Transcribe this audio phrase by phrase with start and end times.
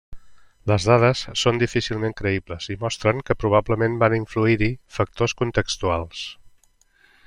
[0.69, 6.29] Les dades són difícilment creïbles i mostren que probablement van influir-hi factors contextuals.